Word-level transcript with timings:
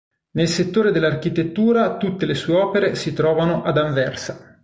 Nel 0.31 0.47
settore 0.47 0.91
dell'architettura 0.91 1.97
tutte 1.97 2.25
le 2.25 2.33
sue 2.33 2.55
opere 2.55 2.95
si 2.95 3.13
trovano 3.13 3.61
ad 3.61 3.77
Anversa. 3.77 4.57